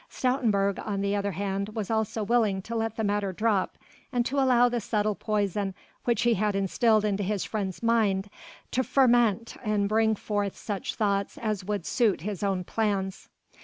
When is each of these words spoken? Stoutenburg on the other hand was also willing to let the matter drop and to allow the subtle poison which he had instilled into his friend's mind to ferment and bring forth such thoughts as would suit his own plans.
Stoutenburg 0.09 0.79
on 0.83 1.01
the 1.01 1.15
other 1.15 1.33
hand 1.33 1.69
was 1.75 1.91
also 1.91 2.23
willing 2.23 2.63
to 2.63 2.73
let 2.75 2.95
the 2.97 3.03
matter 3.03 3.31
drop 3.31 3.77
and 4.11 4.25
to 4.25 4.39
allow 4.39 4.67
the 4.67 4.79
subtle 4.81 5.13
poison 5.13 5.75
which 6.05 6.23
he 6.23 6.33
had 6.33 6.55
instilled 6.55 7.05
into 7.05 7.21
his 7.21 7.43
friend's 7.45 7.83
mind 7.83 8.27
to 8.71 8.83
ferment 8.83 9.57
and 9.63 9.87
bring 9.87 10.15
forth 10.15 10.57
such 10.57 10.95
thoughts 10.95 11.37
as 11.37 11.63
would 11.65 11.85
suit 11.85 12.21
his 12.21 12.41
own 12.41 12.63
plans. 12.63 13.29